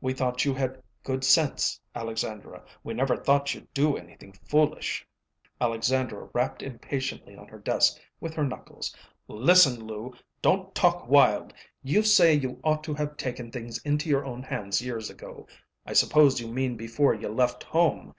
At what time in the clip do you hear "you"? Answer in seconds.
0.44-0.54, 11.80-12.02, 12.34-12.58, 16.40-16.48, 17.14-17.28